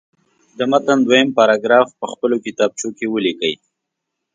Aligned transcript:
د 0.57 0.59
متن 0.71 0.97
دویم 1.07 1.29
پاراګراف 1.37 1.87
په 1.99 2.05
خپلو 2.11 2.35
کتابچو 2.45 2.89
کې 2.97 3.05
ولیکئ. 3.09 3.53